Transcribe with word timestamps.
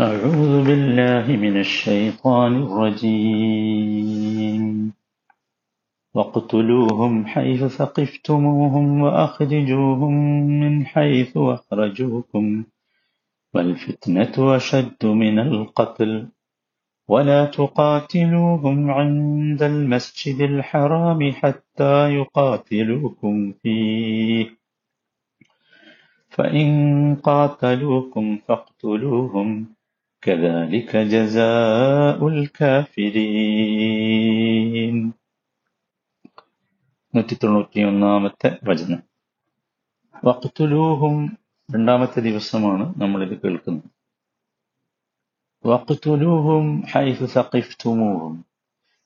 أعوذ 0.00 0.64
بالله 0.64 1.36
من 1.36 1.60
الشيطان 1.60 2.62
الرجيم. 2.62 4.12
واقتلوهم 6.14 7.26
حيث 7.26 7.64
ثقفتموهم 7.64 9.00
وأخرجوهم 9.00 10.12
من 10.60 10.86
حيث 10.86 11.36
أخرجوكم 11.36 12.64
والفتنة 13.54 14.56
أشد 14.56 15.06
من 15.06 15.38
القتل. 15.38 16.28
ولا 17.08 17.44
تقاتلوهم 17.44 18.90
عند 18.90 19.62
المسجد 19.62 20.40
الحرام 20.40 21.32
حتى 21.32 22.14
يقاتلوكم 22.14 23.52
فيه. 23.62 24.50
فإن 26.30 27.14
قاتلوكم 27.14 28.38
فاقتلوهم. 28.48 29.66
كذلك 30.23 30.91
جزاء 31.13 32.19
الكافرين 32.29 35.13
നൂറ്റി 37.13 37.35
തൊണ്ണൂറ്റിയൊന്നാമത്തെ 37.35 38.59
വചനം 38.63 39.03
വക്തുലൂഹും 40.23 41.37
രണ്ടാമത്തെ 41.69 42.21
ദിവസമാണ് 42.21 43.01
നമ്മളിത് 43.01 43.41
കേൾക്കുന്നത് 43.41 43.89
വക്തുലൂഹും 45.63 46.91
ഹൈഹു 46.91 47.25
സഖിഫ്തുമൂഹും 47.35 48.45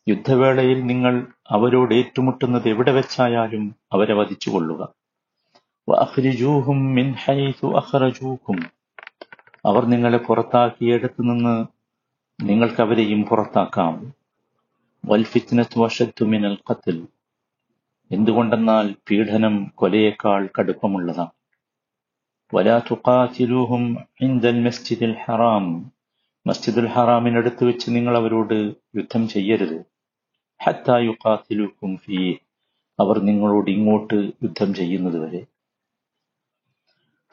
യുദ്ധവേളയിൽ 0.07 0.85
നിങ്ങൾ 0.85 1.27
അവരോട് 1.49 1.93
ഏറ്റുമുട്ടുന്നത് 1.93 2.69
എവിടെ 2.69 2.91
വെച്ചായാലും 2.91 3.75
അവരെ 3.93 4.13
വധിച്ചുകൊള്ളുക 4.13 4.93
വഅഖ്രിജൂഹും 5.87 6.97
മിൻ 6.97 7.15
ഹൈസു 7.23 7.81
അഖ്റജൂക്കും 7.81 8.74
അവർ 9.66 9.86
നിങ്ങളെ 9.86 10.18
പുറത്താക്കിയിടത്തു 10.18 11.22
നിന്ന് 11.22 11.66
നിങ്ങൾക്ക് 12.40 12.80
അവരെയും 12.80 13.22
പുറത്താക്കാം. 13.22 14.14
വൽഫിറ്റ്നസ് 15.04 15.78
വശത്തുമിനൽ 15.78 16.58
കത്തിൽ 16.70 17.06
എന്തുകൊണ്ടെന്നാൽ 18.10 18.94
പീഡനം 19.10 19.72
കൊലയേക്കാൾ 19.74 20.48
കടുപ്പമുള്ളതാണ്. 20.58 21.30
വലാ 22.54 22.78
തുഖാതിലൂഹും 22.78 23.98
ഇൻദൽ 24.20 24.64
മസ്ജിദുൽ 24.64 25.16
ഹറാം. 25.24 25.92
മസ്ജിദുൽ 26.46 26.86
ഹറാമിനടുത്ത് 26.86 27.64
വെച്ച് 27.64 27.90
നിങ്ങൾ 27.90 28.16
അവരോട് 28.16 28.74
യുദ്ധം 28.96 29.28
ചെയ്യരുത്. 29.28 29.84
ഹത്താ 30.62 30.98
യുഖാതിലൂക്കും 30.98 31.96
ഫീ. 31.96 32.34
അവർ 33.00 33.18
നിങ്ങളോട് 33.18 33.70
ഇങ്ങോട്ട് 33.70 34.14
യുദ്ധം 34.14 34.74
ചെയ്യുന്നത് 34.74 35.18
വരെ. 35.18 35.46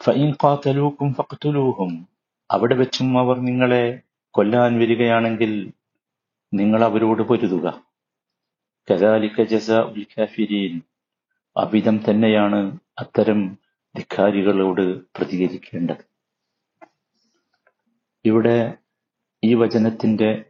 ഫൈൻ 0.03 0.31
കാത്തലൂക്കും 0.31 1.13
ഫഖ്തുലൂഹും. 1.13 2.12
അവിടെ 2.53 2.75
വെച്ചും 2.75 3.19
അവർ 3.19 3.37
നിങ്ങളെ 3.39 3.99
കൊല്ലാൻ 4.29 4.79
വരികയാണെങ്കിൽ 4.79 5.73
നിങ്ങൾ 6.53 6.83
അവരോട് 6.83 7.21
പൊരുതുക. 7.21 7.67
കദാലിക 8.87 9.43
ജസ 9.43 9.71
കാഫിരീൻ 9.71 10.81
അവിധം 11.57 11.99
തന്നെയാണ് 12.09 12.59
അത്തരം 12.99 13.57
ധിക്കാരികളോട് 13.95 15.01
പ്രതികരിക്കേണ്ടത്. 15.17 16.03
ഇവിടെ 18.25 18.73
ഈ 19.43 19.53
വചനത്തിന്റെ 19.53 20.45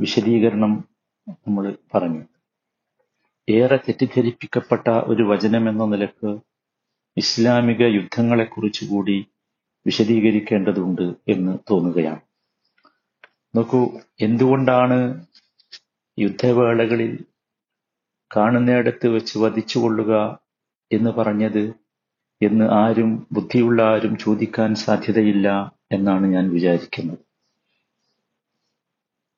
വിശദീകരണം 0.00 0.88
നമ്മൾ 1.28 1.76
പറഞ്ഞു. 1.94 2.22
ഏറെ 3.48 3.76
തെറ്റിദ്ധരിപ്പിക്കപ്പെട്ട 3.76 4.88
ഒരു 4.88 5.22
വചനം 5.22 5.68
എന്ന 5.68 5.84
നിലയ്ക്ക് 5.84 6.38
ഇസ്ലാമിക 7.16 7.82
യുദ്ധങ്ങളെക്കുറിച്ച് 7.82 8.84
കൂടി 8.86 9.26
വിശദീകരിക്കേണ്ടതുണ്ട് 9.86 11.14
എന്ന് 11.28 11.58
തോന്നുകയാണ്. 11.70 12.20
നോക്കൂ 13.56 14.00
എന്തുകൊണ്ടാണ് 14.20 15.26
യുദ്ധവേളകളിൽ 16.18 17.24
കാണുന്നിടത്ത് 18.36 19.08
വെച്ച് 19.08 19.38
വധിച്ചുകൊള്ളുക 19.38 20.38
എന്ന് 20.92 21.10
പറഞ്ഞത് 21.10 21.74
എന്ന് 22.42 22.64
ആരും 22.64 23.26
ബുദ്ധിയുള്ള 23.32 23.82
ആരും 23.82 24.18
ചോദിക്കാൻ 24.18 24.74
സാധ്യതയില്ല 24.74 25.76
എന്നാണ് 25.92 26.26
ഞാൻ 26.26 26.50
വിചാരിക്കുന്നത്. 26.50 27.18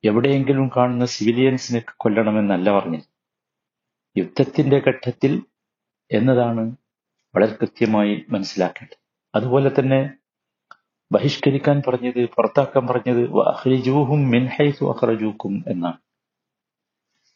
എവിടെയെങ്കിലും 0.04 0.70
കാണുന്ന 0.76 1.04
സിവിലിയൻസിനെ 1.04 1.82
കൊല്ലണമെന്നല്ല 1.96 2.70
പറഞ്ഞത്. 2.70 3.08
യുദ്ധത്തിന്റെ 4.18 4.82
ഘട്ടത്തിൽ 4.86 5.42
എന്നതാണ് 6.10 6.76
വളരെ 7.34 7.54
കൃത്യമായി 7.54 8.24
മനസ്സിലാക്കേണ്ടത്. 8.30 8.98
അതുപോലെ 9.34 9.70
തന്നെ 9.78 10.21
ബഹിഷ്കരിക്കാൻ 11.12 11.82
പറഞ്ഞത് 11.86 12.20
പുറത്താക്കാൻ 12.28 12.86
പറഞ്ഞത് 12.86 13.22
അഹ്രിജൂഹും 13.40 14.20
എന്നാണ്. 15.68 15.98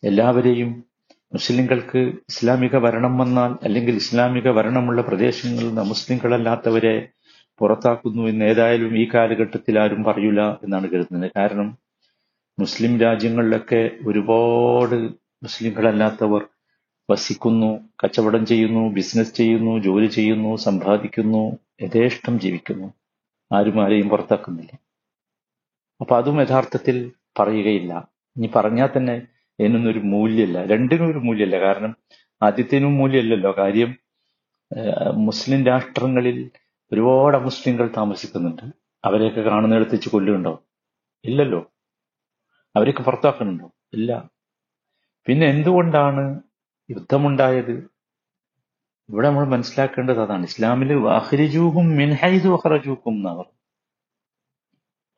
എല്ലാവരെയും 0.03 0.71
മുസ്ലിങ്ങൾക്ക് 1.35 2.01
ഇസ്ലാമിക 2.31 2.79
ഭരണം 2.79 3.19
വന്നാൽ 3.19 3.53
അല്ലെങ്കിൽ 3.67 3.95
ഇസ്ലാമിക 3.95 4.51
ഭരണമുള്ള 4.51 5.03
പ്രദേശങ്ങളിൽ 5.03 5.69
നിന്ന് 5.69 5.83
മുസ്ലിങ്ങളല്ലാത്തവരെ 5.83 7.09
പുറത്താക്കുന്നു 7.61 8.23
എന്ന് 8.23 8.45
ഏതായാലും 8.45 8.93
ഈ 8.99 9.05
കാലഘട്ടത്തിൽ 9.15 9.79
ആരും 9.79 10.05
പറയൂല 10.05 10.41
എന്നാണ് 10.65 10.87
കരുതുന്നത്. 10.93 11.31
കാരണം 11.37 11.69
മുസ്ലിം 12.59 13.01
രാജ്യങ്ങളിലൊക്കെ 13.01 13.91
ഒരുപാട് 14.07 14.97
മുസ്ലിങ്ങളല്ലാത്തവർ 15.45 16.43
വസിക്കുന്നു 17.11 17.71
കച്ചവടം 18.05 18.47
ചെയ്യുന്നു 18.47 18.93
ബിസിനസ് 18.93 19.35
ചെയ്യുന്നു 19.35 19.79
ജോലി 19.79 20.07
ചെയ്യുന്നു 20.07 20.57
സമ്പാദിക്കുന്നു 20.57 21.43
യഥേഷ്ടം 21.83 22.41
ജീവിക്കുന്നു. 22.41 22.89
ആരും 23.55 23.85
ആരെയും 23.85 24.09
പുറത്താക്കുന്നില്ല. 24.09 24.73
അപ്പൊ 26.01 26.17
അതും 26.17 26.41
യഥാർത്ഥത്തിൽ 26.41 26.97
പറയുകയില്ല. 27.41 27.93
ഇനി 28.37 28.51
പറഞ്ഞാൽ 28.57 28.89
തന്നെ 28.97 29.15
ഇതിനൊന്നും 29.59 29.91
മൂല്യമില്ല 29.91 30.09
മൂല്യമല്ല 30.15 30.59
രണ്ടിനും 30.73 31.11
ഒരു 31.11 31.19
മൂല്യമില്ല 31.19 31.59
കാരണം 31.61 31.93
ആദ്യത്തിനും 32.43 32.97
മൂല്യമില്ലല്ലോ 32.99 33.53
കാര്യം. 33.59 33.91
മുസ്ലിം 35.29 35.67
രാഷ്ട്രങ്ങളിൽ 35.67 36.51
ഒരുപാട് 36.93 37.37
മുസ്ലിങ്ങൾ 37.37 37.87
താമസിക്കുന്നുണ്ട്. 37.97 38.67
അവരെയൊക്കെ 39.05 39.41
കാണുന്നിടത്തിച്ച് 39.41 40.09
കൊല്ലുന്നുണ്ടോ? 40.09 40.55
ഇല്ലല്ലോ. 41.25 41.61
അവരെയൊക്കെ 42.77 43.03
പുറത്താക്കുന്നുണ്ടോ? 43.03 43.69
ഇല്ല. 43.93 44.11
പിന്നെ 45.27 45.47
എന്തുകൊണ്ടാണ് 45.47 46.41
യുദ്ധമുണ്ടായത്? 46.91 47.96
ഇവിടെ 49.09 49.29
നമ്മൾ 49.29 49.45
മനസ്സിലാക്കേണ്ടത് 49.45 50.23
അതാണ്. 50.23 50.45
ഇസ്ലാമിൽ 50.45 51.09
അഹ്രിജൂഹും 51.09 51.97
മിൻഹൈസു 51.97 52.49
അഹ്റജൂക്കും 52.49 53.11
എന്നവർ 53.11 53.45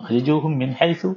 അഹ്രിജൂഹും 0.01 0.59
മിൻഹൈസു 0.59 1.15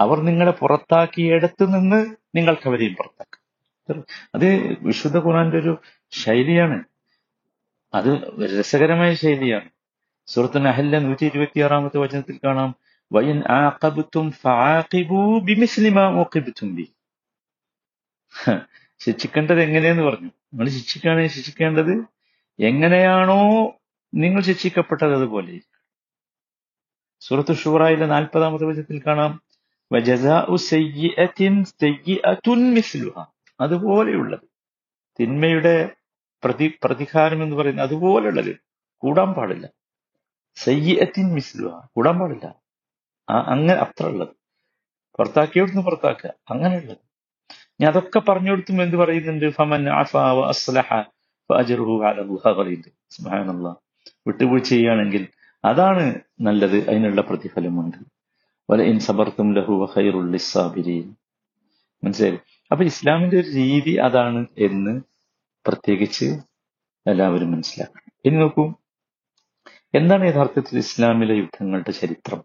അവർ 0.00 0.20
നിങ്ങളെ 0.20 0.50
പുറത്താക്കിയിടത്ത് 0.50 1.64
നിന്ന് 1.74 2.14
നിങ്ങൾക്ക് 2.34 2.68
അവരെയും 2.68 2.94
പുറത്താക്കാം. 2.94 4.04
അത് 4.34 4.76
വിശുദ്ധ 4.80 5.18
ഖുറാന്റെ 5.18 5.58
ഒരു 5.58 5.78
ശൈലിയാണ്. 6.10 6.84
അത് 7.94 8.10
രസകരമായ 8.60 9.14
ശൈലിയാണ്. 9.14 9.68
സുഹൃത്ത് 10.26 10.58
അഹല്ല 10.58 10.98
നൂറ്റി 10.98 11.24
ഇരുപത്തി 11.24 11.60
ആറാമത്തെ 11.60 11.98
വചനത്തിൽ 11.98 12.40
കാണാം. 12.44 12.74
വയൻ 13.12 13.42
ആഖബത്തും 13.48 14.30
ഫആഖിബു 14.32 15.40
ബിമിസ്ലിമാ 15.44 16.06
ഉഖിബ്തും 16.08 16.74
ബി. 16.74 16.88
ശിക്ഷിക്കേണ്ടത് 19.00 19.60
എങ്ങനെയെന്ന് 19.60 20.02
പറഞ്ഞു. 20.02 20.28
നിങ്ങൾ 20.28 20.68
ശിക്ഷിക്കുകയാണെങ്കിൽ 20.68 21.30
ശിക്ഷിക്കേണ്ടത് 21.30 22.04
എങ്ങനെയാണോ 22.62 23.72
നിങ്ങൾ 24.14 24.40
ശിക്ഷിക്കപ്പെട്ടത് 24.40 25.14
അതുപോലെ. 25.14 25.60
സൂറത്ത് 27.20 27.56
ഷൂറായിലെ 27.56 28.06
നാൽപ്പതാമത്തെ 28.06 28.64
വചനത്തിൽ 28.64 29.02
കാണാം. 29.06 29.42
അതുപോലെയുള്ളത്. 33.60 34.40
തിന്മയുടെ 35.20 35.90
പ്രതി 36.44 36.78
പ്രതികാരം 36.84 37.42
എന്ന് 37.42 37.56
പറയുന്നത് 37.56 37.86
അതുപോലെയുള്ളത് 37.86 38.56
കൂടാൻ 38.96 39.32
പാടില്ല. 39.32 39.68
സയ്യത്തിൻ 40.54 41.34
മിസ്ലുഹ. 41.34 41.86
കൂടാൻ 41.96 42.18
പാടില്ല. 42.18 42.54
അങ്ങനെ 43.28 43.72
അത്ര 43.72 44.06
ഉള്ളത് 44.06 44.28
പുറത്താക്കിയോടുന്ന് 45.18 45.82
പുറത്താക്കുക. 45.82 46.30
അങ്ങനെയുള്ളത്. 46.50 47.09
ഞാൻ 47.80 47.90
അതൊക്കെ 47.90 48.18
പറഞ്ഞു 48.18 48.50
കൊടുത്തും 48.50 48.82
എന്ത് 48.82 48.96
പറയുന്നുണ്ട്? 48.96 49.50
ഫമൻ 49.50 49.88
അസ്ലഹ 50.38 51.02
പറയുന്നുണ്ട് 51.52 51.80
വിട്ടുവീഴ്ച 54.26 54.68
ചെയ്യുകയാണെങ്കിൽ 54.68 55.28
അതാണ് 55.64 56.14
നല്ലത് 56.40 56.88
അതിനുള്ള 56.88 57.20
പ്രതിഫലമുണ്ട്. 57.20 57.96
വല 58.70 58.82
ഇൻ 58.82 58.98
സബർത്തും 58.98 59.54
ലഹു 59.54 59.72
മനസ്സിലായി? 62.04 62.38
അപ്പൊ 62.70 62.84
ഇസ്ലാമിന്റെ 62.84 63.36
ഒരു 63.36 63.46
രീതി 63.46 63.90
അതാണ് 63.90 64.46
എന്ന് 64.58 65.00
പ്രത്യേകിച്ച് 65.66 66.38
എല്ലാവരും 67.06 67.52
മനസ്സിലാക്കണം. 67.52 68.12
ഇനി 68.24 68.36
നോക്കൂ. 68.36 68.74
എന്താണ് 69.94 70.28
യഥാർത്ഥത്തിൽ 70.28 70.78
ഇസ്ലാമിലെ 70.78 71.34
യുദ്ധങ്ങളുടെ 71.34 71.90
ചരിത്രം? 71.90 72.44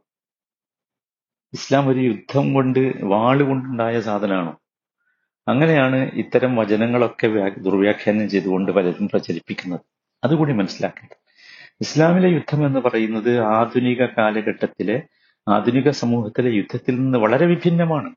ഇസ്ലാം 1.53 1.89
ഒരു 1.89 1.99
യുദ്ധം 1.99 2.53
കൊണ്ട് 2.53 3.03
വാളുകൊണ്ടുണ്ടായ 3.03 3.99
സാധനമാണോ? 3.99 4.57
അങ്ങനെയാണ് 5.47 5.95
ഇത്തരം 5.95 6.55
വചനങ്ങളൊക്കെ 6.55 7.27
ദുർവ്യാഖ്യാനം 7.57 8.29
ചെയ്തുകൊണ്ട് 8.29 8.71
പലരും 8.71 9.09
പ്രചരിപ്പിക്കുന്നത്. 9.09 9.79
അതുകൂടി 10.23 10.53
മനസ്സിലാക്കേണ്ടത്. 10.53 11.17
ഇസ്ലാമിലെ 11.81 12.27
യുദ്ധം 12.29 12.65
എന്ന് 12.65 12.79
പറയുന്നത് 12.79 13.39
ആധുനിക 13.39 14.05
കാലഘട്ടത്തിലെ 14.05 15.03
ആധുനിക 15.47 15.89
സമൂഹത്തിലെ 15.89 16.49
യുദ്ധത്തിൽ 16.49 16.95
നിന്ന് 16.95 17.17
വളരെ 17.17 17.45
വിഭിന്നമാണ്. 17.45 18.15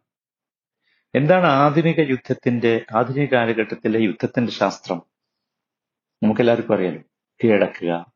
എന്താണ് 1.15 1.47
ആധുനിക 1.47 2.01
യുദ്ധത്തിന്റെ 2.11 2.85
ആധുനിക 2.97 3.29
കാലഘട്ടത്തിലെ 3.33 3.99
യുദ്ധത്തിന്റെ 3.99 4.53
ശാസ്ത്രം? 4.53 5.03
നമുക്കെല്ലാവർക്കും 6.23 6.75
അറിയാലോ. 6.75 7.03
കീഴടക്കുക 7.45 8.13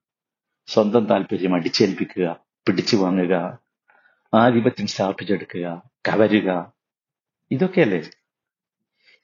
സ്വന്തം 0.66 1.04
താല്പര്യം 1.06 1.54
അടിച്ചേൽപ്പിക്കുക 1.54 2.44
പിടിച്ചു 2.68 2.96
വാങ്ങുക 2.96 3.58
ആധിപത്യം 4.34 4.86
സ്ഥാപിച്ചെടുക്കുക 4.86 5.82
കവരുക. 6.08 6.72
ഇതൊക്കെയല്ലേ 7.50 8.02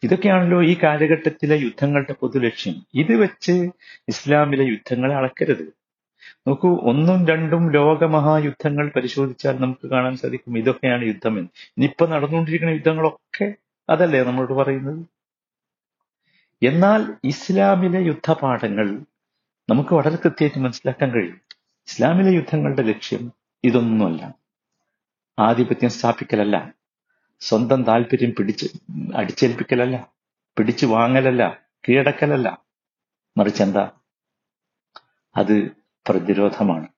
ഇതൊക്കെയാണല്ലോ 0.05 0.63
ഈ 0.63 0.77
കാലഘട്ടത്തിലെ 0.83 1.57
യുദ്ധങ്ങളുടെ 1.57 2.13
പൊതുലക്ഷ്യം. 2.13 2.87
ഇത് 2.95 3.15
വെച്ച് 3.17 3.71
ഇസ്ലാമിലെ 4.09 4.65
യുദ്ധങ്ങളെ 4.65 5.15
അളക്കരുത്. 5.15 5.79
നോക്കൂ 6.49 6.81
ഒന്നും 6.83 7.27
രണ്ടും 7.27 7.73
ലോകമഹായുദ്ധങ്ങൾ 7.73 8.93
പരിശോധിച്ചാൽ 8.97 9.61
നമുക്ക് 9.61 9.87
കാണാൻ 9.87 10.17
സാധിക്കും 10.17 10.59
ഇതൊക്കെയാണ് 10.59 11.05
യുദ്ധമെന്ന്. 11.05 11.49
ഇനിയിപ്പൊ 11.69 12.07
നടന്നുകൊണ്ടിരിക്കുന്ന 12.07 12.73
യുദ്ധങ്ങളൊക്കെ 12.73 13.55
അതല്ലേ 13.91 14.23
നമ്മളോട് 14.23 14.53
പറയുന്നത്? 14.53 15.07
എന്നാൽ 16.63 17.15
ഇസ്ലാമിലെ 17.25 18.01
യുദ്ധപാഠങ്ങൾ 18.03 19.01
നമുക്ക് 19.71 19.95
വളരെ 19.95 20.17
കൃത്യമായിട്ട് 20.17 20.59
മനസ്സിലാക്കാൻ 20.59 21.11
കഴിയും. 21.11 21.41
ഇസ്ലാമിലെ 21.89 22.31
യുദ്ധങ്ങളുടെ 22.31 22.83
ലക്ഷ്യം 22.83 23.33
ഇതൊന്നുമല്ല. 23.65 24.35
ആധിപത്യം 25.39 25.91
സ്ഥാപിക്കലല്ല. 25.91 26.73
സ്വന്തം 27.41 27.83
താല്പര്യം 27.83 28.35
പിടിച്ച് 28.39 28.67
അടിച്ചേൽപ്പിക്കലല്ല 29.15 29.97
പിടിച്ചു 30.59 30.87
വാങ്ങലല്ല 30.87 31.43
കീഴടക്കലല്ല. 31.89 32.49
മറിച്ച് 33.37 33.63
എന്താ? 33.63 33.91
അത് 35.37 35.71
പ്രതിരോധമാണ്. 36.09 36.89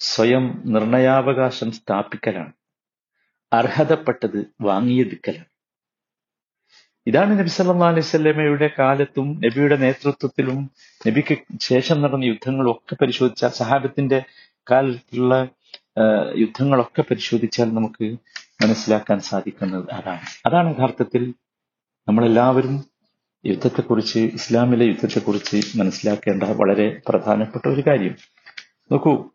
സ്വയം 0.00 0.62
നിർണയാവകാശം 0.66 1.72
സ്ഥാപിക്കലാണ്. 1.72 2.52
അർഹതപ്പെട്ടത് 3.52 4.52
വാങ്ങിയെടുക്കലാണ്. 4.60 5.50
ഇതാണ് 7.06 7.38
നബി 7.38 7.48
സല്ലാ 7.48 7.88
അലൈഹി 7.88 8.00
സ്വല്ലമയുടെ 8.00 8.70
കാലത്തും 8.78 9.40
നബിയുടെ 9.40 9.76
നേതൃത്വത്തിലും 9.76 10.70
നബിക്ക് 11.06 11.36
ശേഷം 11.60 12.02
നടന്ന 12.02 12.24
യുദ്ധങ്ങളും 12.24 12.70
ഒക്കെ 12.70 12.96
പരിശോധിച്ചാൽ 13.00 13.48
സഹാബത്തിന്റെ 13.48 14.22
കാലത്തുള്ള 14.70 15.48
യുദ്ധങ്ങളൊക്കെ 16.36 17.02
പരിശോധിച്ചാൽ 17.02 17.74
നമുക്ക് 17.74 18.16
മനസ്സിലാക്കാൻ 18.62 19.20
സാധിക്കുന്നത് 19.20 19.90
അതാണ്. 19.90 20.20
അതാണ് 20.46 20.74
യഥാർത്ഥത്തിൽ 20.74 21.34
നമ്മളെല്ലാവരും 22.08 22.84
യുദ്ധത്തെക്കുറിച്ച് 23.46 24.18
ഇസ്ലാമിലെ 24.18 24.86
യുദ്ധത്തെക്കുറിച്ച് 24.86 25.78
മനസ്സിലാക്കേണ്ട 25.78 26.42
വളരെ 26.42 27.00
പ്രധാനപ്പെട്ട 27.08 27.68
ഒരു 27.68 27.82
കാര്യം. 27.86 28.14
നോക്കൂ 28.92 29.30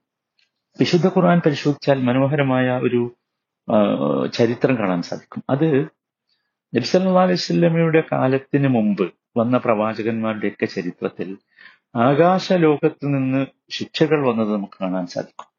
വിശുദ്ധ 0.79 1.07
ഖുർആൻ 1.07 1.41
പരിശോധിച്ചാൽ 1.45 2.01
മനോഹരമായ 2.03 2.79
ഒരു 2.79 3.15
ചരിത്രം 4.33 4.77
കാണാൻ 4.77 5.01
സാധിക്കും. 5.01 5.44
അത് 5.50 5.85
നബ്സല്ലാ 6.75 8.01
കാലത്തിന് 8.12 8.67
മുമ്പ് 8.67 9.13
വന്ന 9.38 9.57
പ്രവാചകന്മാരുടെയൊക്കെ 9.57 10.65
ചരിത്രത്തിൽ 10.65 11.38
ആകാശ 11.95 12.53
ലോകത്ത് 12.53 13.06
നിന്ന് 13.06 13.45
ശിക്ഷകൾ 13.69 14.27
വന്നത് 14.27 14.53
നമുക്ക് 14.53 14.74
കാണാൻ 14.81 15.07
സാധിക്കും. 15.07 15.50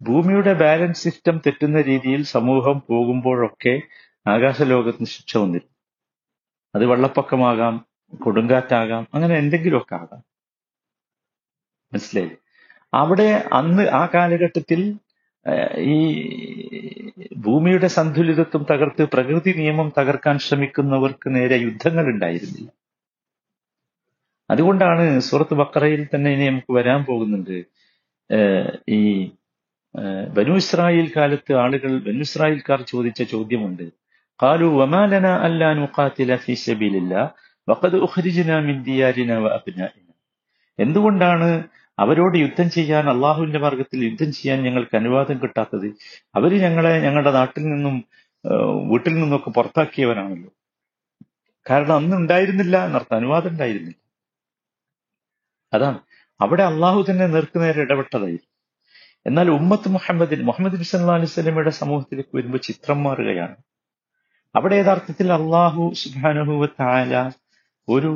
ഭൂമിയുടെ 0.00 0.52
ബാലൻസ് 0.62 1.02
സിസ്റ്റം 1.04 1.36
തെറ്റുന്ന 1.44 1.78
രീതിയിൽ 1.80 2.20
സമൂഹം 2.36 2.76
പോകുമ്പോഴൊക്കെ 2.90 3.74
ആകാശലോകത്തിന് 4.26 5.08
ശിക്ഷ 5.14 5.32
വന്നിരുന്നു. 5.36 5.74
അത് 6.74 6.84
വെള്ളപ്പൊക്കമാകാം 6.90 7.74
കൊടുങ്കാറ്റാകാം 8.20 9.02
അങ്ങനെ 9.14 9.34
എന്തെങ്കിലുമൊക്കെ 9.42 9.94
ആകാം. 9.94 10.22
മനസ്സിലായി 11.92 12.32
അവിടെ 12.92 13.28
അന്ന് 13.52 13.84
ആ 14.00 14.02
കാലഘട്ടത്തിൽ 14.14 14.80
ഈ 15.88 15.96
ഭൂമിയുടെ 17.44 17.88
സന്തുലിതത്വം 17.98 18.62
തകർത്ത് 18.70 19.04
പ്രകൃതി 19.14 19.52
നിയമം 19.60 19.88
തകർക്കാൻ 19.98 20.36
ശ്രമിക്കുന്നവർക്ക് 20.46 21.28
നേരെ 21.36 21.56
യുദ്ധങ്ങൾ 21.66 22.06
ഉണ്ടായിരുന്നില്ല 22.12 22.70
അതുകൊണ്ടാണ് 24.50 25.04
സൂറത്ത് 25.28 25.54
ബക്കറയിൽ 25.54 26.02
തന്നെ 26.14 26.28
ഇനി 26.34 26.44
നമുക്ക് 26.50 26.72
വരാൻ 26.78 27.00
പോകുന്നുണ്ട് 27.08 27.56
ഈ 28.90 29.00
ബനു 30.36 30.54
ഇസ്രായേൽ 30.54 31.12
കാലത്ത് 31.16 31.52
ആളുകൾ 31.54 31.98
ബനു 31.98 32.18
ഇസ്രായേൽക്കാർ 32.18 32.82
ചോദിച്ച 32.82 33.22
ചോദ്യമുണ്ട്. 33.22 33.82
കാലു 34.42 34.64
വമാലന 34.64 35.26
അല്ലാൻ 35.26 35.80
മുഖാത്തില 35.80 36.36
ഫീ 36.36 36.54
സബീലില്ല 36.54 37.34
വഖദ് 37.68 37.96
ഉഖ്രിജ്ന 37.96 38.58
മിൻ 38.58 38.82
ദിയാരിന 38.82 39.34
വ 39.36 39.58
എന്തുകൊണ്ടാണ് 40.78 41.48
അവരോട് 41.98 42.38
യുദ്ധം 42.38 42.70
ചെയ്യാൻ 42.70 43.08
അള്ളാഹുവിന്റെ 43.10 43.58
മാർഗത്തിൽ 43.58 44.04
യുദ്ധം 44.04 44.32
ചെയ്യാൻ 44.32 44.62
ഞങ്ങൾക്ക് 44.62 44.96
അനുവാദം 44.96 45.38
കിട്ടാത്തത്? 45.42 45.86
അവർ 46.34 46.52
ഞങ്ങളെ 46.64 46.92
ഞങ്ങളുടെ 47.00 47.30
നാട്ടിൽ 47.30 47.62
നിന്നും 47.62 48.04
വീട്ടിൽ 48.90 49.14
നിന്നൊക്കെ 49.14 49.50
പുറത്താക്കിയവരാണല്ലോ. 49.50 50.50
കാരണം 51.70 51.96
അന്ന് 51.96 52.16
ഉണ്ടായിരുന്നില്ല 52.16 52.84
എന്നർത്ഥം 52.84 53.16
അനുവാദം 53.16 53.50
ഉണ്ടായിരുന്നില്ല. 53.50 53.98
അതാണ്. 55.72 55.98
അവിടെ 56.40 56.62
അള്ളാഹു 56.62 57.04
തന്നെ 57.10 57.26
നേർക്കുനേരെ 57.26 57.80
ഇടപെട്ടതായിരുന്നു. 57.80 58.57
എന്നാൽ 59.28 59.50
ഉമ്മത്ത് 59.50 59.88
മുഹമ്മദിൻ 59.88 60.40
മുഹമ്മദ് 60.46 60.74
നബി 60.74 60.82
സല്ലാ 60.82 61.14
അലൈഹി 61.14 61.30
സ്വലമയുടെ 61.30 61.70
സമൂഹത്തിലേക്ക് 61.70 62.36
വരുമ്പോൾ 62.36 62.58
ചിത്രം 62.58 63.04
മാറുകയാണ്. 63.04 63.56
അവിടെ 64.54 64.76
യഥാർത്ഥത്തിൽ 64.76 65.32
അള്ളാഹു 65.32 65.92
സുബാനുഹുവ 66.02 66.66
താല 66.80 67.30
ഒരു 67.88 68.10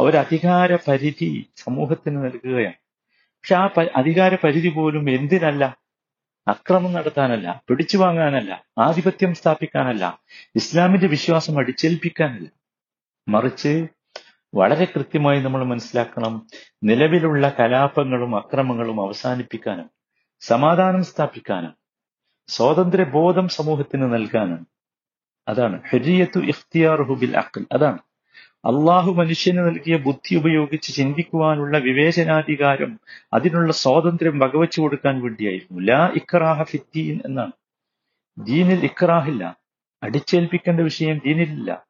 ഒരധികാര 0.00 0.78
പരിധി 0.88 1.28
സമൂഹത്തിന് 1.56 2.24
നൽകുകയാണ്. 2.24 2.78
പക്ഷെ 3.14 3.54
ആ 3.54 3.64
അധികാര 3.96 4.34
പരിധി 4.44 4.68
പോലും 4.68 5.10
എന്തിനല്ല? 5.10 5.64
അക്രമം 6.46 6.92
നടത്താനല്ല 6.92 7.62
പിടിച്ചു 7.68 7.96
വാങ്ങാനല്ല 7.96 8.52
ആധിപത്യം 8.78 9.34
സ്ഥാപിക്കാനല്ല 9.34 10.04
ഇസ്ലാമിന്റെ 10.56 11.06
വിശ്വാസം 11.06 11.58
അടിച്ചേൽപ്പിക്കാനല്ല. 11.58 12.48
മറിച്ച് 13.28 13.72
വളരെ 14.54 14.84
കൃത്യമായി 14.84 15.40
നമ്മൾ 15.40 15.64
മനസ്സിലാക്കണം 15.64 16.34
നിലവിലുള്ള 16.84 17.48
കലാപങ്ങളും 17.60 18.36
അക്രമങ്ങളും 18.36 18.98
അവസാനിപ്പിക്കാനും 19.04 19.88
സമാധാനം 20.42 21.04
സ്ഥാപിക്കാനും 21.04 21.74
സ്വാതന്ത്ര്യബോധം 22.46 23.48
സമൂഹത്തിന് 23.48 24.14
നൽകാനും. 24.14 24.66
അതാണ്. 25.48 25.80
ഹരിയത്തു 25.90 26.40
ഇഖ്തിയാറുഹു 26.40 27.14
ബിൽ 27.14 27.36
അഖൽ. 27.36 27.66
അതാണ്. 27.72 27.98
അള്ളാഹു 28.64 29.12
മനുഷ്യന് 29.12 29.58
നൽകിയ 29.58 29.96
ബുദ്ധി 29.96 30.34
ഉപയോഗിച്ച് 30.34 30.92
ചിന്തിക്കുവാനുള്ള 30.92 31.78
വിവേചനാധികാരം 31.78 33.00
അതിനുള്ള 33.32 33.72
സ്വാതന്ത്ര്യം 33.72 34.38
വകവെച്ചു 34.38 34.80
കൊടുക്കാൻ 34.80 35.20
വേണ്ടിയായിരുന്നു. 35.20 35.82
ലാ 35.82 36.06
ഇക്രാഹ 36.06 36.62
ഫിത്തീൻ 36.62 37.20
എന്നാണ്. 37.24 37.52
ദീനിൽ 38.38 38.84
ഇക്രാഹില്ല. 38.84 39.56
അടിച്ചേൽപ്പിക്കേണ്ട 40.02 40.80
വിഷയം 40.80 41.18
ദീനിലില്ല. 41.18 41.86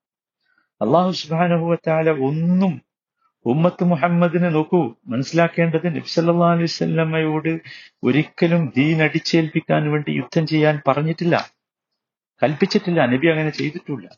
അള്ളാഹു 0.83 1.11
സുബാനുഭവത്താല 1.11 2.11
ഒന്നും 2.11 2.83
ഉമ്മത്ത് 3.47 3.85
മുഹമ്മദിനെ 3.85 4.49
നോക്കൂ. 4.49 4.95
മനസ്സിലാക്കേണ്ടത് 5.07 5.97
നബ്സല്ലാ 5.97 6.53
അലൈവല്ലമ്മയോട് 6.53 7.61
ഒരിക്കലും 8.05 8.73
ദീൻ 8.77 9.03
അടിച്ചേൽപ്പിക്കാൻ 9.03 9.91
വേണ്ടി 9.91 10.11
യുദ്ധം 10.11 10.47
ചെയ്യാൻ 10.47 10.81
പറഞ്ഞിട്ടില്ല. 10.89 11.51
കൽപ്പിച്ചിട്ടില്ല. 12.43 13.07
നബി 13.07 13.27
അങ്ങനെ 13.27 13.51
ചെയ്തിട്ടില്ല 13.51 14.09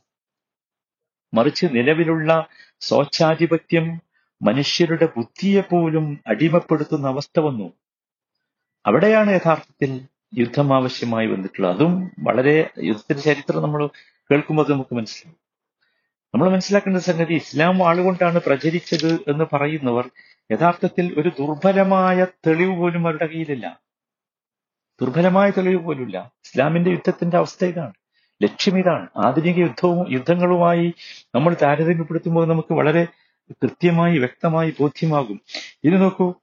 മറിച്ച് 1.34 1.66
നിലവിലുള്ള 1.66 2.46
സ്വച്ഛാധിപത്യം 2.80 4.00
മനുഷ്യരുടെ 4.42 5.08
ബുദ്ധിയെ 5.16 5.60
പോലും 5.60 6.20
അടിമപ്പെടുത്തുന്ന 6.26 7.08
അവസ്ഥ 7.08 7.40
വന്നു. 7.40 7.72
അവിടെയാണ് 8.86 9.30
യഥാർത്ഥത്തിൽ 9.30 10.06
യുദ്ധം 10.38 10.74
ആവശ്യമായി 10.74 11.26
വന്നിട്ടുള്ളത്. 11.26 11.76
അതും 11.76 12.10
വളരെ 12.18 12.70
യുദ്ധത്തിന്റെ 12.78 13.22
ചരിത്രം 13.22 13.62
നമ്മൾ 13.62 13.86
കേൾക്കുമ്പോൾ 14.30 14.72
നമുക്ക് 14.72 14.94
മനസ്സിലാവും. 14.94 15.43
നമ്മൾ 16.34 16.50
മനസ്സിലാക്കേണ്ട 16.50 16.98
സംഗതി 16.98 17.34
ഇസ്ലാം 17.34 17.88
ആളുകൊണ്ടാണ് 17.88 18.40
പ്രചരിച്ചത് 18.46 19.14
എന്ന് 19.28 19.44
പറയുന്നവർ 19.52 20.10
യഥാർത്ഥത്തിൽ 20.52 21.14
ഒരു 21.18 21.28
ദുർബലമായ 21.28 22.26
തെളിവ് 22.46 22.76
പോലും 22.76 23.06
അവരുടെ 23.06 23.26
കയ്യിലില്ല. 23.26 23.80
ദുർബലമായ 25.00 25.50
തെളിവ് 25.50 25.84
പോലുമില്ല. 25.84 26.32
ഇസ്ലാമിന്റെ 26.44 26.90
യുദ്ധത്തിന്റെ 26.90 27.36
അവസ്ഥ 27.36 27.64
ഇതാണ്. 27.64 27.92
ലക്ഷ്യം 28.42 28.78
ഇതാണ്. 28.78 29.08
ആധുനിക 29.16 29.58
യുദ്ധവും 29.58 30.12
യുദ്ധങ്ങളുമായി 30.12 30.94
നമ്മൾ 31.34 31.56
താരതമ്യപ്പെടുത്തുമ്പോൾ 31.62 32.48
നമുക്ക് 32.48 32.74
വളരെ 32.74 33.06
കൃത്യമായി 33.50 34.18
വ്യക്തമായി 34.18 34.74
ബോധ്യമാകും. 34.80 35.40
ഇത് 35.84 36.02
നോക്കൂ. 36.02 36.34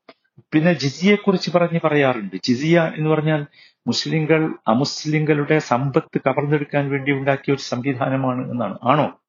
പിന്നെ 0.53 0.73
ജിസിയെ 0.73 1.15
കുറിച്ച് 1.15 1.51
പറഞ്ഞ് 1.57 1.79
പറയാറുണ്ട്. 1.83 2.35
ജിസിയ 2.43 2.91
എന്ന് 2.95 3.09
പറഞ്ഞാൽ 3.09 3.45
മുസ്ലിങ്ങൾ 3.87 4.55
അമുസ്ലിങ്ങളുടെ 4.67 5.59
സമ്പത്ത് 5.59 6.17
കവർന്നെടുക്കാൻ 6.17 6.89
വേണ്ടി 6.89 7.11
ഉണ്ടാക്കിയ 7.11 7.53
ഒരു 7.53 7.61
സംവിധാനമാണ് 7.61 8.51
എന്നാണ്. 8.51 8.77
ആണോ? 8.83 9.20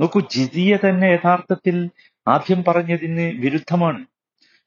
നോക്കൂ 0.00 0.20
ജിതിയ 0.34 0.78
തന്നെ 0.84 1.08
യഥാർത്ഥത്തിൽ 1.14 1.76
ആദ്യം 2.26 2.60
പറഞ്ഞതിന് 2.68 3.26
വിരുദ്ധമാണ്. 3.42 4.00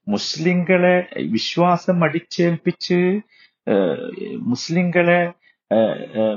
മുസ്ലിങ്ങളെ 0.07 0.96
വിശ്വാസം 1.36 1.98
അടിച്ചേൽപ്പിച്ച് 2.05 3.00
മുസ്ലിങ്ങളെ 4.51 5.22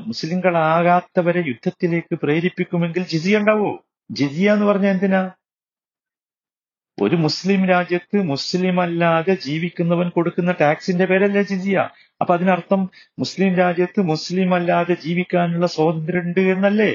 മുസ്ലിങ്ങളാകാത്തവരെ 0.08 1.40
യുദ്ധത്തിലേക്ക് 1.50 2.14
പ്രേരിപ്പിക്കുമെങ്കിൽ 2.22 3.02
ജിസിയ 3.12 3.40
ഉണ്ടാവോ? 3.40 3.70
ജിസിയ 4.10 4.54
എന്ന് 4.54 4.66
പറഞ്ഞാൽ 4.70 4.92
എന്തിനാ? 4.94 5.20
ഒരു 6.98 7.16
മുസ്ലിം 7.24 7.60
രാജ്യത്ത് 7.72 8.18
മുസ്ലിം 8.32 8.76
അല്ലാതെ 8.84 9.34
ജീവിക്കുന്നവൻ 9.44 10.08
കൊടുക്കുന്ന 10.16 10.52
ടാക്സിന്റെ 10.62 11.04
പേരല്ലേ 11.10 11.42
ജിസിയ. 11.50 11.76
അപ്പൊ 12.20 12.32
അതിനർത്ഥം 12.38 12.80
മുസ്ലിം 13.18 13.52
രാജ്യത്ത് 13.62 14.00
മുസ്ലിം 14.12 14.50
അല്ലാതെ 14.58 14.96
ജീവിക്കാനുള്ള 15.04 15.66
സ്വാതന്ത്ര്യം 15.76 16.26
ഉണ്ട് 16.26 16.42
എന്നല്ലേ? 16.54 16.90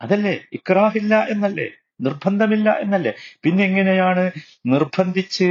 അതല്ലേ? 0.00 0.34
ഇക്രാഹില്ല 0.52 1.14
എന്നല്ലേ? 1.34 1.68
നിർബന്ധമില്ല 2.00 2.70
എന്നല്ലേ? 2.84 3.12
പിന്നെ 3.42 3.64
എങ്ങനെയാണ് 3.64 4.24
നിർബന്ധിച്ച് 4.66 5.46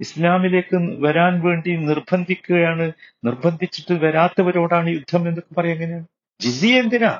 ഇസ്ലാമിലേക്ക് 0.00 0.76
വരാൻ 1.06 1.40
വേണ്ടി 1.46 1.76
നിർബന്ധിക്കുകയാണ്? 1.90 2.86
നിർബന്ധിച്ചിട്ട് 3.24 3.94
വരാത്തവരോടാണ് 4.04 4.88
യുദ്ധം 4.96 5.28
എന്നൊക്കെ 5.28 5.54
പറയാം 5.54 5.76
എങ്ങനെയാണ്? 5.76 6.06
ജിസി 6.40 6.70
എന്തിനാ? 6.82 7.12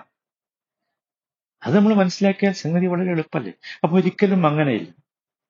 അത് 1.62 1.76
നമ്മൾ 1.76 1.94
മനസ്സിലാക്കിയാൽ 1.94 2.52
സംഗതി 2.52 2.86
വളരെ 2.86 3.10
എളുപ്പമല്ലേ 3.10 3.52
അപ്പൊ 3.84 3.94
ഒരിക്കലും 4.00 4.46
അങ്ങനെയില്ല. 4.46 4.90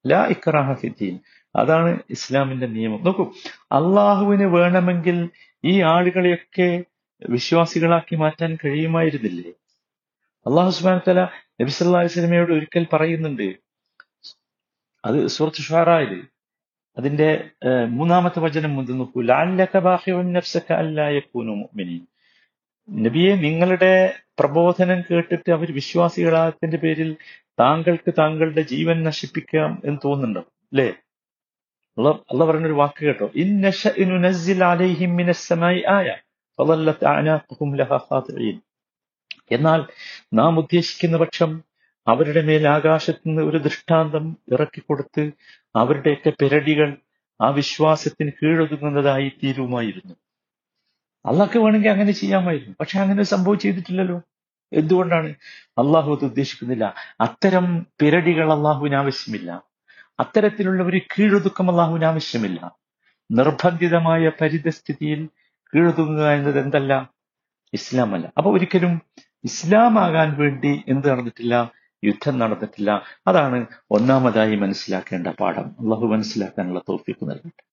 ലാ 0.04 0.20
ഇക്രാഹ 0.26 0.72
ഫിദ്ദീൻ 0.72 1.14
അതാണ് 1.54 1.90
ഇസ്ലാമിന്റെ 2.10 2.66
നിയമം. 2.66 3.00
നോക്കൂ 3.06 3.24
അള്ളാഹുവിന് 3.78 4.46
വേണമെങ്കിൽ 4.56 5.18
ഈ 5.64 5.74
ആളുകളെയൊക്കെ 5.94 6.68
വിശ്വാസികളാക്കി 7.22 8.14
മാറ്റാൻ 8.16 8.58
കഴിയുമായിരുന്നില്ലേ? 8.64 9.50
അള്ളാഹു 10.46 10.70
സുബാൻ 10.70 11.00
തല 11.08 11.22
നബി 11.60 11.70
സല്ലാ 11.70 12.00
വസ്ലമയോട് 12.00 12.52
ഒരിക്കൽ 12.52 12.86
പറയുന്നുണ്ട്. 12.92 13.54
അത് 15.04 15.26
സുഹൃത്ത് 15.26 15.56
ഷാറായത് 15.56 16.24
അതിന്റെ 16.98 17.50
മൂന്നാമത്തെ 17.88 18.40
വചനം 18.40 18.76
മുതൽ 18.76 18.92
നോക്കൂ. 18.92 19.22
നബിയെ 22.90 23.34
നിങ്ങളുടെ 23.34 24.14
പ്രബോധനം 24.38 25.02
കേട്ടിട്ട് 25.10 25.52
അവർ 25.52 25.74
വിശ്വാസികളായതിന്റെ 25.74 26.76
പേരിൽ 26.76 27.16
താങ്കൾക്ക് 27.60 28.14
താങ്കളുടെ 28.18 28.60
ജീവൻ 28.60 29.02
നശിപ്പിക്കാം 29.02 29.82
എന്ന് 29.84 29.98
തോന്നുന്നുണ്ടോ? 30.04 30.40
അല്ലേ? 30.40 30.92
അള്ള 32.32 32.44
പറഞ്ഞൊരു 32.44 32.72
വാക്ക് 32.72 33.04
കേട്ടോ. 33.04 33.30
ഇൻ 33.34 33.66
ആയ. 35.88 36.16
എന്നാൽ 39.52 39.84
നാം 40.34 40.58
ഉദ്ദേശിക്കുന്ന 40.58 41.16
പക്ഷം 41.16 41.62
അവരുടെ 42.06 42.42
മേൽ 42.42 42.68
ആകാശത്ത് 42.68 43.28
നിന്ന് 43.28 43.42
ഒരു 43.42 43.58
ദൃഷ്ടാന്തം 43.58 44.36
ഇറക്കിക്കൊടുത്ത് 44.52 45.30
അവരുടെയൊക്കെ 45.76 46.30
പെരടികൾ 46.30 46.96
ആ 47.40 47.48
വിശ്വാസത്തിന് 47.48 48.32
കീഴൊതുങ്ങുന്നതായി 48.42 49.32
തീരുമായിരുന്നു. 49.44 50.14
അള്ളാഹ്ക്ക് 51.26 51.58
വേണമെങ്കിൽ 51.58 51.88
അങ്ങനെ 51.88 52.12
ചെയ്യാമായിരുന്നു. 52.12 52.74
പക്ഷെ 52.80 53.00
അങ്ങനെ 53.00 53.22
സംഭവം 53.22 53.58
ചെയ്തിട്ടില്ലല്ലോ. 53.58 54.22
എന്തുകൊണ്ടാണ്? 54.72 55.28
അള്ളാഹു 55.68 56.16
അത് 56.16 56.24
ഉദ്ദേശിക്കുന്നില്ല. 56.24 56.94
അത്തരം 57.20 57.86
പിരടികൾ 58.00 58.52
അള്ളാഹുവിന് 58.52 58.94
ആവശ്യമില്ല. 58.94 59.62
അത്തരത്തിലുള്ള 60.20 60.82
ഒരു 60.82 60.98
കീഴൊതുക്കം 60.98 61.70
അള്ളാഹുവിന് 61.70 62.04
ആവശ്യമില്ല. 62.04 62.76
നിർബന്ധിതമായ 63.30 64.30
പരിതസ്ഥിതിയിൽ 64.40 65.28
കീഴൊതുങ്ങുക 65.74 66.30
എന്നത് 66.30 66.58
എന്തല്ല? 66.58 67.10
ഇസ്ലാമല്ല. 67.72 68.32
അപ്പൊ 68.36 68.52
ഒരിക്കലും 68.52 69.02
ഇസ്ലാം 69.44 69.98
ആകാൻ 69.98 70.36
വേണ്ടി 70.38 70.82
എന്ത് 70.88 71.08
നടന്നിട്ടില്ല? 71.08 71.54
യുദ്ധം 72.04 72.38
നടന്നിട്ടില്ല. 72.38 73.02
അതാണ് 73.26 73.66
ഒന്നാമതായി 73.90 74.56
മനസ്സിലാക്കേണ്ട 74.56 75.26
പാഠം. 75.26 75.66
അള്ളാഹു 75.80 76.06
മനസ്സിലാക്കാനുള്ള 76.06 76.80
തോഫിക്ക് 76.88 77.30
നൽകട്ടെ. 77.30 77.62